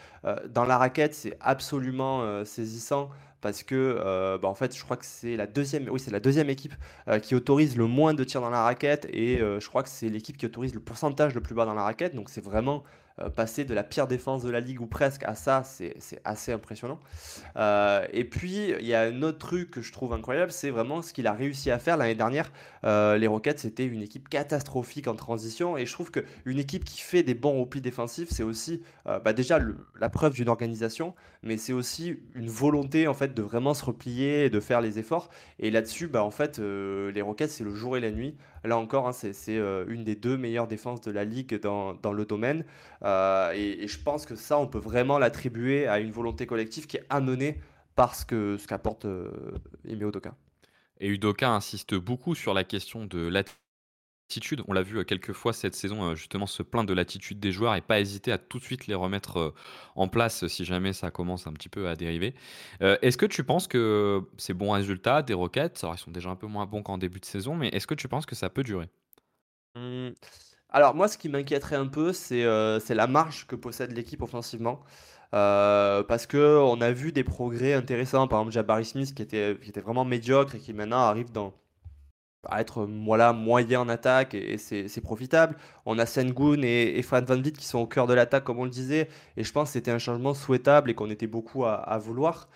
dans 0.50 0.64
la 0.64 0.78
raquette, 0.78 1.14
c'est 1.14 1.38
absolument 1.42 2.46
saisissant 2.46 3.10
parce 3.42 3.64
que 3.64 4.38
bah, 4.42 4.48
en 4.50 4.54
fait 4.54 4.76
je 4.76 4.84
crois 4.84 4.98
que 4.98 5.06
c'est 5.06 5.38
la 5.38 5.48
deuxième 5.48 5.88
oui 5.90 6.00
c'est 6.00 6.12
la 6.12 6.20
deuxième 6.20 6.50
équipe 6.50 6.74
qui 7.22 7.36
autorise 7.36 7.78
le 7.78 7.86
moins 7.86 8.14
de 8.14 8.24
tirs 8.26 8.42
dans 8.42 8.50
la 8.50 8.64
raquette 8.64 9.08
et 9.12 9.38
je 9.38 9.68
crois 9.68 9.82
que 9.84 9.90
c'est 9.90 10.10
l'équipe 10.10 10.36
qui 10.38 10.46
autorise 10.46 10.74
le 10.74 10.82
pourcentage 10.82 11.34
le 11.34 11.42
plus 11.42 11.56
bas 11.56 11.66
dans 11.66 11.74
la 11.74 11.84
raquette 11.84 12.16
donc 12.16 12.30
c'est 12.30 12.44
vraiment 12.44 12.84
passer 13.36 13.66
de 13.66 13.74
la 13.74 13.84
pire 13.84 14.08
défense 14.08 14.44
de 14.44 14.50
la 14.50 14.60
ligue 14.60 14.82
ou 14.82 14.86
presque 14.86 15.24
à 15.24 15.36
ça, 15.36 15.64
c'est 15.64 15.96
assez 16.24 16.52
impressionnant. 16.52 17.00
Euh, 17.58 18.06
et 18.14 18.24
puis, 18.24 18.72
il 18.80 18.86
y 18.86 18.94
a 18.94 19.02
un 19.02 19.22
autre 19.22 19.40
truc 19.40 19.72
que 19.72 19.82
je 19.82 19.92
trouve 19.92 20.14
incroyable, 20.14 20.52
c'est 20.52 20.70
vraiment 20.70 21.02
ce 21.02 21.14
qu'il 21.14 21.28
a 21.28 21.34
réussi 21.34 21.72
à 21.72 21.80
faire 21.80 21.98
l'année 21.98 22.16
dernière. 22.16 22.52
Euh, 22.86 23.18
les 23.18 23.28
Rockets, 23.28 23.60
c'était 23.60 23.86
une 23.86 24.02
équipe 24.02 24.30
catastrophique 24.30 25.08
en 25.08 25.16
transition. 25.16 25.78
Et 25.78 25.86
je 25.86 25.92
trouve 25.92 26.12
qu'une 26.12 26.60
équipe 26.60 26.86
qui 26.86 27.02
fait 27.02 27.24
des 27.24 27.34
bons 27.34 27.60
replis 27.60 27.82
défensifs, 27.82 28.30
c'est 28.32 28.44
aussi 28.44 28.82
bah 29.06 29.34
déjà 29.34 29.60
la 30.00 30.10
preuve 30.10 30.34
d'une 30.34 30.50
organisation, 30.50 31.16
mais 31.42 31.58
c'est 31.58 31.74
aussi 31.74 32.20
une 32.36 32.48
volonté 32.48 33.08
en 33.08 33.16
fait 33.16 33.34
de 33.34 33.42
vraiment 33.42 33.74
se 33.74 33.84
replier 33.84 34.46
et 34.46 34.50
de 34.52 34.60
faire 34.60 34.82
les 34.82 35.00
efforts. 35.00 35.30
Et 35.58 35.72
là-dessus, 35.72 36.08
bah, 36.08 36.24
en 36.24 36.30
fait, 36.30 36.60
les 36.60 37.22
Rockets, 37.22 37.50
c'est 37.50 37.64
le 37.64 37.74
jour 37.74 37.98
et 37.98 38.00
la 38.00 38.12
nuit. 38.12 38.36
Là 38.64 38.78
encore, 38.78 39.08
hein, 39.08 39.14
c'est 39.14 39.34
euh, 39.50 39.86
une 39.88 40.04
des 40.04 40.16
deux 40.16 40.38
meilleures 40.38 40.68
défenses 40.68 41.02
de 41.02 41.12
la 41.12 41.24
ligue 41.24 41.60
dans, 41.62 41.96
le 42.12 42.26
domaine. 42.26 42.66
Euh, 43.04 43.52
et, 43.54 43.88
je 43.88 44.00
pense 44.00 44.26
que 44.26 44.36
ça, 44.36 44.60
on 44.60 44.68
peut 44.68 44.80
vraiment 44.80 45.18
l'attribuer 45.20 45.88
à 45.88 46.00
une 46.00 46.12
volonté 46.12 46.46
collective 46.46 46.88
qui 46.88 46.98
est 46.98 47.06
amenée 47.10 47.60
par 47.96 48.16
ce 48.16 48.66
qu'apporte 48.66 49.06
euh, 49.06 49.32
Ime 49.86 50.08
Udoka. 50.08 50.36
Et 51.00 51.08
Udoka 51.08 51.50
insiste 51.50 51.96
beaucoup 51.96 52.36
sur 52.36 52.54
la 52.54 52.64
question 52.64 53.06
de 53.06 53.28
l'attitude 53.28 53.69
on 54.68 54.74
l'a 54.74 54.82
vu 54.82 55.04
quelques 55.06 55.34
fois 55.34 55.54
cette 55.54 55.76
saison, 55.76 56.16
justement 56.16 56.46
se 56.46 56.64
plaindre 56.64 56.88
de 56.88 56.94
l'attitude 56.94 57.40
des 57.40 57.52
joueurs 57.52 57.76
et 57.76 57.82
pas 57.82 58.00
hésiter 58.00 58.32
à 58.32 58.38
tout 58.38 58.60
de 58.60 58.64
suite 58.64 58.88
les 58.88 58.96
remettre 58.96 59.54
en 59.96 60.08
place 60.08 60.48
si 60.48 60.66
jamais 60.66 60.94
ça 60.94 61.12
commence 61.12 61.48
un 61.48 61.54
petit 61.54 61.70
peu 61.70 61.88
à 61.88 61.96
dériver. 61.96 62.36
est-ce 62.82 63.18
que 63.18 63.26
tu 63.26 63.44
penses 63.44 63.68
que 63.68 64.22
ces 64.38 64.54
bons 64.54 64.72
résultats 64.72 65.22
des 65.22 65.34
Rockets, 65.34 65.84
alors 65.84 65.96
ils 65.96 66.00
sont 66.00 66.12
déjà 66.12 66.30
un 66.30 66.36
peu 66.36 66.48
moins 66.48 66.66
bons 66.66 66.84
qu'en 66.84 66.98
début 66.98 67.20
de 67.20 67.26
saison, 67.26 67.56
mais 67.56 67.70
est-ce 67.70 67.88
que 67.88 67.96
tu 67.96 68.08
penses 68.08 68.26
que 68.26 68.36
ça 68.36 68.50
peut 68.50 68.64
durer? 68.64 68.90
Mmh. 69.76 70.10
Alors 70.70 70.94
moi, 70.94 71.08
ce 71.08 71.18
qui 71.18 71.30
m'inquiéterait 71.30 71.76
un 71.76 71.88
peu, 71.88 72.14
c'est 72.14 72.44
la 72.44 73.08
marge 73.08 73.48
que 73.48 73.56
possède 73.56 73.92
l'équipe 73.92 74.22
offensivement. 74.22 74.84
parce 75.32 76.28
que 76.28 76.60
on 76.60 76.82
a 76.82 76.92
vu 76.92 77.12
des 77.12 77.24
progrès 77.24 77.74
intéressants, 77.74 78.28
par 78.28 78.40
exemple 78.40 78.54
Jabari 78.54 78.86
Smith 78.86 79.14
qui 79.14 79.22
était, 79.22 79.58
qui 79.62 79.70
était 79.70 79.82
vraiment 79.82 80.06
médiocre 80.06 80.56
et 80.56 80.60
qui 80.60 80.74
maintenant 80.74 81.00
arrive 81.00 81.32
dans, 81.32 81.54
à 82.48 82.62
être 82.62 82.88
voilà, 83.06 83.34
moyen 83.34 83.82
en 83.82 83.90
attaque 83.90 84.34
et, 84.34 84.58
c'est 84.58 85.02
profitable. 85.02 85.58
On 85.86 86.00
a 86.00 86.06
Sengun 86.06 86.62
et, 86.64 86.98
et 86.98 87.02
Fran 87.02 87.22
Van 87.22 87.36
Vliet 87.36 87.52
qui 87.52 87.66
sont 87.66 87.80
au 87.80 87.88
cœur 87.88 88.08
de 88.08 88.14
l'attaque, 88.14 88.44
comme 88.44 88.60
on 88.60 88.64
le 88.64 88.70
disait, 88.70 89.10
et 89.38 89.44
je 89.44 89.52
pense 89.52 89.70
que 89.70 89.74
c'était 89.74 89.92
un 89.92 90.00
changement 90.00 90.34
souhaitable 90.34 90.90
et 90.90 90.94
qu'on 90.96 91.10
était 91.10 91.28
beaucoup 91.28 91.66
à, 91.66 91.98
vouloir. 91.98 92.48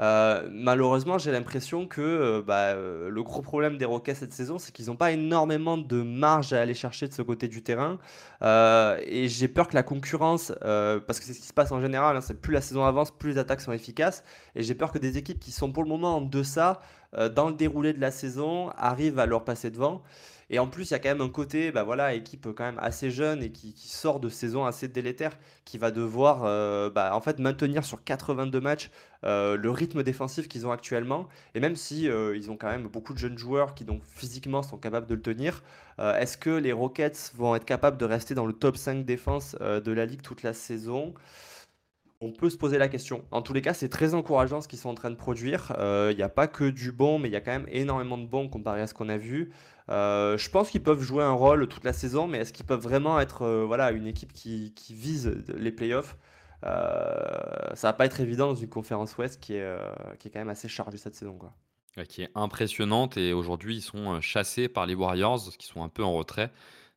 Euh, 0.00 0.48
malheureusement, 0.50 1.18
j'ai 1.18 1.32
l'impression 1.32 1.86
que 1.86 2.00
euh, 2.00 2.42
bah, 2.42 2.70
euh, 2.74 3.08
le 3.10 3.22
gros 3.22 3.42
problème 3.42 3.78
des 3.78 3.84
Rockets 3.84 4.16
cette 4.16 4.32
saison, 4.32 4.58
c'est 4.58 4.72
qu'ils 4.72 4.86
n'ont 4.86 4.96
pas 4.96 5.12
énormément 5.12 5.76
de 5.78 6.02
marge 6.02 6.52
à 6.52 6.60
aller 6.60 6.74
chercher 6.74 7.08
de 7.08 7.12
ce 7.12 7.22
côté 7.22 7.48
du 7.48 7.62
terrain. 7.62 7.98
et 8.42 9.28
j'ai 9.28 9.48
peur 9.48 9.68
que 9.68 9.74
la 9.74 9.82
concurrence, 9.82 10.52
parce 10.60 11.20
que 11.20 11.26
c'est 11.26 11.34
ce 11.34 11.40
qui 11.40 11.46
se 11.46 11.52
passe 11.52 11.72
en 11.72 11.80
général, 11.80 12.16
hein, 12.16 12.20
c'est 12.20 12.40
plus 12.40 12.52
la 12.52 12.60
saison 12.60 12.84
avance, 12.84 13.10
plus 13.10 13.32
les 13.32 13.38
attaques 13.38 13.60
sont 13.60 13.72
efficaces. 13.72 14.24
Et 14.54 14.62
j'ai 14.62 14.74
peur 14.74 14.92
que 14.92 14.98
des 14.98 15.18
équipes 15.18 15.38
qui 15.38 15.52
sont 15.52 15.72
pour 15.72 15.82
le 15.82 15.88
moment 15.88 16.16
en 16.16 16.20
deçà, 16.20 16.80
dans 17.34 17.48
le 17.48 17.54
déroulé 17.54 17.92
de 17.92 18.00
la 18.00 18.10
saison, 18.10 18.70
arrivent 18.70 19.18
à 19.18 19.26
leur 19.26 19.44
passer 19.44 19.70
devant. 19.70 20.02
Et 20.52 20.58
en 20.58 20.66
plus, 20.66 20.90
il 20.90 20.92
y 20.92 20.94
a 20.94 20.98
quand 20.98 21.08
même 21.08 21.22
un 21.22 21.30
côté, 21.30 21.72
bah 21.72 21.82
voilà, 21.82 22.12
équipe 22.12 22.46
quand 22.54 22.64
même 22.64 22.78
assez 22.78 23.10
jeune 23.10 23.42
et 23.42 23.50
qui, 23.50 23.72
sort 23.74 24.20
de 24.20 24.28
saison 24.28 24.66
assez 24.66 24.86
délétère, 24.86 25.32
qui 25.64 25.78
va 25.78 25.90
devoir 25.90 26.44
euh, 26.44 26.90
bah, 26.90 27.16
en 27.16 27.22
fait 27.22 27.38
maintenir 27.38 27.86
sur 27.86 28.04
82 28.04 28.60
matchs 28.60 28.90
euh, 29.24 29.56
le 29.56 29.70
rythme 29.70 30.02
défensif 30.02 30.48
qu'ils 30.48 30.66
ont 30.66 30.70
actuellement. 30.70 31.26
Et 31.54 31.60
même 31.60 31.74
si 31.74 32.06
euh, 32.06 32.36
ils 32.36 32.50
ont 32.50 32.58
quand 32.58 32.68
même 32.68 32.86
beaucoup 32.86 33.14
de 33.14 33.18
jeunes 33.18 33.38
joueurs 33.38 33.74
qui 33.74 33.84
donc 33.86 34.02
physiquement 34.04 34.62
sont 34.62 34.76
capables 34.76 35.06
de 35.06 35.14
le 35.14 35.22
tenir, 35.22 35.62
est-ce 35.98 36.36
que 36.36 36.50
les 36.50 36.72
Rockets 36.72 37.32
vont 37.36 37.54
être 37.54 37.64
capables 37.64 37.96
de 37.96 38.04
rester 38.04 38.34
dans 38.34 38.46
le 38.46 38.52
top 38.52 38.76
5 38.76 39.04
défense 39.04 39.54
de 39.54 39.92
la 39.92 40.04
ligue 40.04 40.22
toute 40.22 40.42
la 40.42 40.52
saison? 40.52 41.14
On 42.22 42.32
peut 42.32 42.48
se 42.48 42.56
poser 42.56 42.78
la 42.78 42.88
question. 42.88 43.24
En 43.30 43.42
tous 43.42 43.52
les 43.52 43.60
cas, 43.60 43.74
c'est 43.74 43.88
très 43.88 44.14
encourageant 44.14 44.60
ce 44.60 44.68
qu'ils 44.68 44.78
sont 44.78 44.88
en 44.88 44.94
train 44.94 45.10
de 45.10 45.16
produire. 45.16 45.72
Il 45.78 46.16
n'y 46.16 46.22
a 46.22 46.28
pas 46.28 46.46
que 46.46 46.70
du 46.70 46.92
bon, 46.92 47.18
mais 47.18 47.28
il 47.28 47.32
y 47.32 47.36
a 47.36 47.40
quand 47.40 47.52
même 47.52 47.66
énormément 47.68 48.16
de 48.16 48.26
bon 48.26 48.48
comparé 48.48 48.80
à 48.80 48.86
ce 48.86 48.94
qu'on 48.94 49.08
a 49.08 49.18
vu. 49.18 49.52
Euh, 49.90 50.38
je 50.38 50.50
pense 50.50 50.70
qu'ils 50.70 50.82
peuvent 50.82 51.02
jouer 51.02 51.24
un 51.24 51.32
rôle 51.32 51.66
toute 51.68 51.84
la 51.84 51.92
saison, 51.92 52.26
mais 52.26 52.38
est-ce 52.38 52.52
qu'ils 52.52 52.66
peuvent 52.66 52.82
vraiment 52.82 53.18
être 53.20 53.42
euh, 53.42 53.64
voilà, 53.66 53.90
une 53.90 54.06
équipe 54.06 54.32
qui, 54.32 54.72
vise 54.90 55.42
les 55.54 55.72
playoffs? 55.72 56.16
Euh, 56.64 57.74
Ça 57.74 57.88
va 57.88 57.92
pas 57.92 58.06
être 58.06 58.20
évident 58.20 58.48
dans 58.48 58.54
une 58.54 58.68
conférence 58.68 59.16
Ouest 59.18 59.40
qui 59.40 59.54
est, 59.54 59.76
qui 60.18 60.28
est 60.28 60.30
quand 60.30 60.38
même 60.38 60.48
assez 60.48 60.68
chargée 60.68 60.98
cette 60.98 61.16
saison. 61.16 61.36
Quoi. 61.36 61.52
qui 62.04 62.22
est 62.22 62.30
impressionnante 62.34 63.16
et 63.16 63.32
aujourd'hui 63.32 63.76
ils 63.76 63.82
sont 63.82 64.20
chassés 64.20 64.68
par 64.68 64.86
les 64.86 64.94
Warriors 64.94 65.40
qui 65.58 65.66
sont 65.66 65.82
un 65.82 65.88
peu 65.88 66.04
en 66.04 66.12
retrait. 66.12 66.52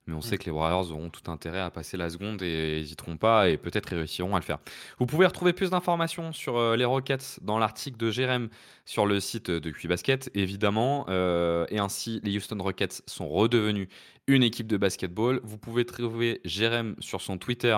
Mais 0.08 0.14
on 0.14 0.22
sait 0.22 0.36
mm. 0.36 0.40
que 0.40 0.46
les 0.46 0.52
Warriors 0.52 0.92
auront 0.92 1.10
tout 1.10 1.32
intérêt 1.32 1.60
à 1.60 1.72
passer 1.72 1.98
la 1.98 2.10
seconde 2.10 2.42
et 2.42 2.78
n'hésiteront 2.80 3.18
pas 3.18 3.50
et 3.50 3.58
peut-être 3.58 3.90
réussiront 3.90 4.36
à 4.36 4.40
le 4.40 4.46
faire. 4.46 4.60
Vous 5.00 5.06
pouvez 5.06 5.26
retrouver 5.26 5.54
plus 5.54 5.72
d'informations 5.72 6.32
sur 6.32 6.58
euh, 6.58 6.76
les 6.76 6.86
Rockets 6.86 7.40
dans 7.42 7.58
l'article 7.58 7.98
de 7.98 8.12
Jérém 8.12 8.50
sur 8.86 9.06
le 9.06 9.20
site 9.20 9.50
de 9.50 9.72
QBasket, 9.72 10.30
évidemment. 10.36 11.06
Euh, 11.10 11.66
et 11.70 11.80
ainsi, 11.80 12.22
les 12.24 12.36
Houston 12.38 12.58
Rockets 12.60 13.02
sont 13.08 13.28
redevenus 13.28 13.88
une 14.28 14.44
équipe 14.44 14.68
de 14.68 14.78
basketball. 14.78 15.40
Vous 15.44 15.58
pouvez 15.58 15.86
trouver 15.86 16.42
Jérém 16.46 16.96
sur 17.00 17.22
son 17.22 17.38
Twitter 17.38 17.78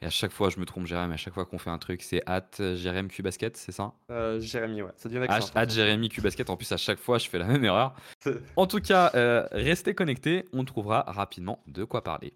et 0.00 0.06
à 0.06 0.10
chaque 0.10 0.32
fois, 0.32 0.50
je 0.50 0.58
me 0.60 0.66
trompe, 0.66 0.86
Jérémy, 0.86 1.14
à 1.14 1.16
chaque 1.16 1.34
fois 1.34 1.44
qu'on 1.46 1.58
fait 1.58 1.70
un 1.70 1.78
truc, 1.78 2.02
c'est 2.02 2.22
at 2.26 2.50
Jérémy 2.58 3.08
Basket, 3.22 3.56
c'est 3.56 3.72
ça? 3.72 3.92
Euh, 4.10 4.40
Jérémy, 4.40 4.82
ouais. 4.82 4.90
Ça 4.96 5.08
devient 5.08 5.18
avec 5.18 5.30
At 5.54 5.68
Jérémy 5.68 6.10
Basket. 6.22 6.50
En 6.50 6.56
plus, 6.56 6.70
à 6.72 6.76
chaque 6.76 6.98
fois, 6.98 7.18
je 7.18 7.28
fais 7.28 7.38
la 7.38 7.46
même 7.46 7.64
erreur. 7.64 7.94
en 8.56 8.66
tout 8.66 8.80
cas, 8.80 9.10
euh, 9.14 9.46
restez 9.52 9.94
connectés. 9.94 10.44
On 10.52 10.64
trouvera 10.64 11.04
rapidement 11.06 11.62
de 11.66 11.84
quoi 11.84 12.02
parler. 12.04 12.34